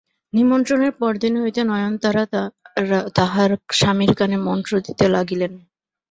নিমন্ত্রণের 0.33 0.93
পরদিন 0.99 1.33
হইতে 1.41 1.61
নয়নতারা 1.65 2.23
তাঁহার 3.17 3.49
স্বামীর 3.71 4.11
কানে 4.15 4.37
মন্ত্র 4.47 4.73
দিতে 4.87 5.05
লাগিলেন। 5.15 5.53